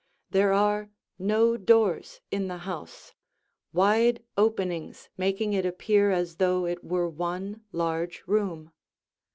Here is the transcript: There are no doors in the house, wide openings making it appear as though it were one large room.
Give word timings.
There 0.31 0.51
are 0.51 0.89
no 1.19 1.57
doors 1.57 2.21
in 2.31 2.47
the 2.47 2.57
house, 2.65 3.13
wide 3.71 4.23
openings 4.35 5.09
making 5.15 5.53
it 5.53 5.63
appear 5.63 6.09
as 6.09 6.37
though 6.37 6.65
it 6.65 6.83
were 6.83 7.07
one 7.07 7.61
large 7.71 8.23
room. 8.25 8.71